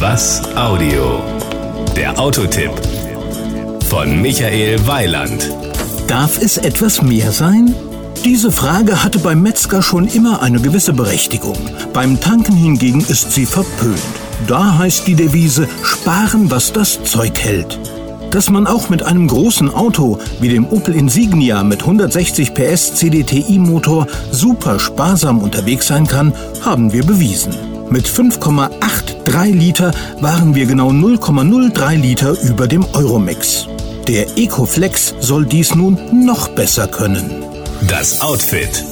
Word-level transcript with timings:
Was 0.00 0.40
Audio? 0.56 1.22
Der 1.94 2.18
Autotipp 2.18 2.70
von 3.84 4.22
Michael 4.22 4.86
Weiland. 4.86 5.50
Darf 6.06 6.40
es 6.40 6.56
etwas 6.56 7.02
mehr 7.02 7.32
sein? 7.32 7.74
Diese 8.24 8.50
Frage 8.50 9.04
hatte 9.04 9.18
beim 9.18 9.42
Metzger 9.42 9.82
schon 9.82 10.06
immer 10.08 10.40
eine 10.40 10.58
gewisse 10.58 10.94
Berechtigung. 10.94 11.58
Beim 11.92 12.18
Tanken 12.18 12.56
hingegen 12.56 13.00
ist 13.00 13.32
sie 13.32 13.44
verpönt. 13.44 14.00
Da 14.46 14.78
heißt 14.78 15.06
die 15.06 15.16
Devise 15.16 15.68
sparen, 15.82 16.50
was 16.50 16.72
das 16.72 17.04
Zeug 17.04 17.38
hält. 17.38 17.78
Dass 18.30 18.48
man 18.48 18.66
auch 18.66 18.88
mit 18.88 19.02
einem 19.02 19.26
großen 19.26 19.68
Auto 19.68 20.18
wie 20.40 20.48
dem 20.48 20.66
Opel 20.66 20.94
Insignia 20.94 21.62
mit 21.62 21.82
160 21.82 22.54
PS 22.54 22.94
CDTI-Motor 22.94 24.06
super 24.30 24.80
sparsam 24.80 25.40
unterwegs 25.40 25.88
sein 25.88 26.06
kann, 26.06 26.32
haben 26.64 26.90
wir 26.94 27.04
bewiesen. 27.04 27.52
Mit 27.90 28.06
5,83 28.06 29.52
Liter 29.52 29.90
waren 30.20 30.54
wir 30.54 30.66
genau 30.66 30.90
0,03 30.90 31.96
Liter 31.96 32.36
über 32.42 32.68
dem 32.68 32.86
Euromix. 32.92 33.66
Der 34.06 34.38
Ecoflex 34.38 35.14
soll 35.18 35.44
dies 35.44 35.74
nun 35.74 35.98
noch 36.24 36.48
besser 36.48 36.86
können. 36.86 37.42
Das 37.88 38.20
Outfit. 38.20 38.84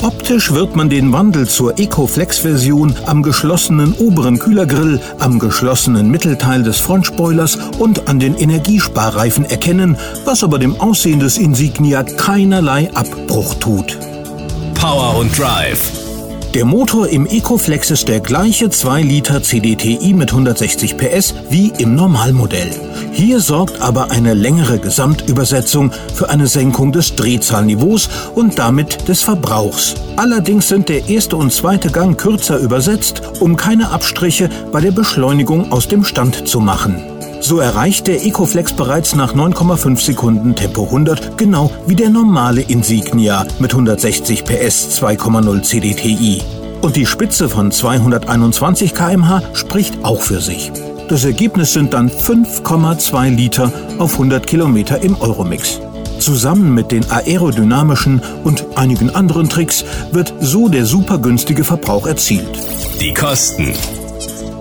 Optisch 0.00 0.52
wird 0.52 0.76
man 0.76 0.88
den 0.88 1.12
Wandel 1.12 1.48
zur 1.48 1.78
Ecoflex-Version 1.78 2.94
am 3.04 3.24
geschlossenen 3.24 3.94
oberen 3.94 4.38
Kühlergrill, 4.38 5.00
am 5.18 5.40
geschlossenen 5.40 6.08
Mittelteil 6.08 6.62
des 6.62 6.78
Frontspoilers 6.78 7.58
und 7.78 8.08
an 8.08 8.20
den 8.20 8.36
Energiesparreifen 8.36 9.44
erkennen, 9.44 9.98
was 10.24 10.44
aber 10.44 10.60
dem 10.60 10.80
Aussehen 10.80 11.18
des 11.18 11.36
Insignia 11.36 12.04
keinerlei 12.04 12.90
Abbruch 12.94 13.56
tut. 13.56 13.98
Power 14.74 15.18
und 15.18 15.36
Drive. 15.36 15.99
Der 16.54 16.64
Motor 16.64 17.06
im 17.06 17.26
Ecoflex 17.26 17.92
ist 17.92 18.08
der 18.08 18.18
gleiche 18.18 18.70
2 18.70 19.02
Liter 19.02 19.40
CDTI 19.40 20.12
mit 20.14 20.32
160 20.32 20.96
PS 20.96 21.32
wie 21.48 21.72
im 21.78 21.94
Normalmodell. 21.94 22.72
Hier 23.12 23.38
sorgt 23.38 23.80
aber 23.80 24.10
eine 24.10 24.34
längere 24.34 24.80
Gesamtübersetzung 24.80 25.92
für 26.12 26.28
eine 26.28 26.48
Senkung 26.48 26.90
des 26.90 27.14
Drehzahlniveaus 27.14 28.08
und 28.34 28.58
damit 28.58 29.06
des 29.06 29.22
Verbrauchs. 29.22 29.94
Allerdings 30.16 30.66
sind 30.66 30.88
der 30.88 31.08
erste 31.08 31.36
und 31.36 31.52
zweite 31.52 31.88
Gang 31.88 32.18
kürzer 32.18 32.58
übersetzt, 32.58 33.22
um 33.38 33.54
keine 33.56 33.90
Abstriche 33.90 34.50
bei 34.72 34.80
der 34.80 34.90
Beschleunigung 34.90 35.70
aus 35.70 35.86
dem 35.86 36.02
Stand 36.02 36.48
zu 36.48 36.58
machen. 36.58 37.19
So 37.40 37.58
erreicht 37.58 38.06
der 38.06 38.24
Ecoflex 38.24 38.74
bereits 38.74 39.14
nach 39.14 39.34
9,5 39.34 39.98
Sekunden 39.98 40.54
Tempo 40.54 40.84
100, 40.84 41.38
genau 41.38 41.70
wie 41.86 41.96
der 41.96 42.10
normale 42.10 42.60
Insignia 42.60 43.46
mit 43.58 43.72
160 43.72 44.44
PS 44.44 45.00
2,0 45.00 45.62
CDTI. 45.62 46.42
Und 46.82 46.96
die 46.96 47.06
Spitze 47.06 47.48
von 47.48 47.72
221 47.72 48.94
km/h 48.94 49.42
spricht 49.54 50.04
auch 50.04 50.22
für 50.22 50.40
sich. 50.40 50.70
Das 51.08 51.24
Ergebnis 51.24 51.72
sind 51.72 51.94
dann 51.94 52.10
5,2 52.10 53.30
Liter 53.30 53.72
auf 53.98 54.12
100 54.12 54.46
Kilometer 54.46 55.02
im 55.02 55.20
Euromix. 55.20 55.80
Zusammen 56.20 56.74
mit 56.74 56.92
den 56.92 57.10
aerodynamischen 57.10 58.20
und 58.44 58.64
einigen 58.76 59.10
anderen 59.10 59.48
Tricks 59.48 59.84
wird 60.12 60.34
so 60.40 60.68
der 60.68 60.84
super 60.84 61.18
günstige 61.18 61.64
Verbrauch 61.64 62.06
erzielt. 62.06 62.58
Die 63.00 63.14
Kosten. 63.14 63.72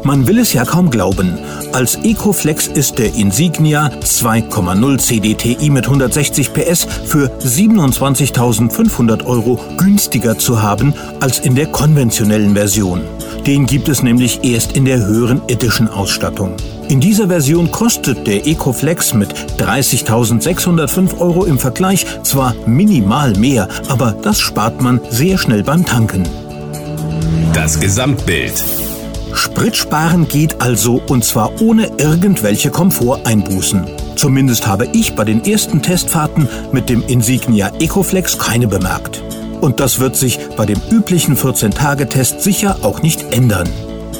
Man 0.04 0.28
will 0.28 0.40
es 0.40 0.54
ja 0.54 0.66
kaum 0.66 0.90
glauben. 0.90 1.38
Als 1.74 1.96
Ecoflex 2.04 2.68
ist 2.68 3.00
der 3.00 3.14
Insignia 3.16 3.90
2,0 4.02 4.98
CDTI 4.98 5.70
mit 5.70 5.86
160 5.86 6.54
PS 6.54 6.88
für 7.06 7.30
27.500 7.40 9.26
Euro 9.26 9.60
günstiger 9.78 10.38
zu 10.38 10.62
haben 10.62 10.94
als 11.20 11.40
in 11.40 11.56
der 11.56 11.68
konventionellen 11.68 12.54
Version. 12.56 13.02
Den 13.46 13.66
gibt 13.66 13.90
es 13.90 14.02
nämlich 14.02 14.44
erst 14.44 14.74
in 14.74 14.86
der 14.86 15.06
höheren 15.06 15.42
Edition 15.48 15.88
Ausstattung. 15.88 16.56
In 16.88 17.00
dieser 17.00 17.28
Version 17.28 17.70
kostet 17.70 18.26
der 18.26 18.48
Ecoflex 18.48 19.14
mit 19.14 19.34
30.605 19.60 21.20
Euro 21.20 21.46
im 21.46 21.60
Vergleich 21.60 22.06
zwar 22.24 22.56
minimal 22.66 23.34
mehr, 23.34 23.68
aber 23.90 24.16
das 24.24 24.40
spart 24.40 24.82
man 24.82 25.00
sehr 25.10 25.38
schnell 25.38 25.64
beim 25.64 25.86
Tanken. 25.86 26.24
Das 27.54 27.80
Gesamtbild. 27.80 28.64
Spritsparen 29.34 30.28
geht 30.28 30.62
also 30.62 31.02
und 31.08 31.24
zwar 31.24 31.62
ohne 31.62 31.92
irgendwelche 31.98 32.70
Komforteinbußen. 32.72 33.86
Zumindest 34.16 34.68
habe 34.68 34.88
ich 34.94 35.16
bei 35.16 35.24
den 35.24 35.44
ersten 35.46 35.82
Testfahrten 35.82 36.48
mit 36.72 36.90
dem 36.90 37.04
Insignia 37.08 37.72
Ecoflex 37.80 38.38
keine 38.38 38.68
bemerkt. 38.68 39.22
Und 39.62 39.80
das 39.80 40.00
wird 40.00 40.16
sich 40.16 40.40
bei 40.56 40.66
dem 40.66 40.82
üblichen 40.90 41.36
14-Tage-Test 41.36 42.42
sicher 42.42 42.78
auch 42.82 43.02
nicht 43.02 43.32
ändern. 43.32 43.70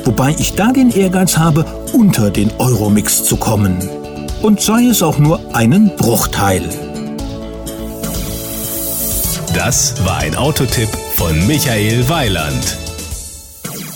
Wobei 0.06 0.36
ich 0.38 0.54
da 0.54 0.72
den 0.72 0.92
Ehrgeiz 0.92 1.38
habe, 1.38 1.66
unter 1.94 2.30
den 2.30 2.52
Euromix 2.58 3.24
zu 3.24 3.38
kommen. 3.38 3.78
Und 4.42 4.62
sei 4.62 4.86
es 4.86 5.02
auch 5.02 5.18
nur 5.18 5.40
einen 5.54 5.96
Bruchteil. 5.96 6.64
Das 9.54 9.96
war 10.06 10.20
ein 10.20 10.36
Autotipp 10.36 10.90
von 11.16 11.48
Michael 11.48 12.08
Weiland. 12.08 12.89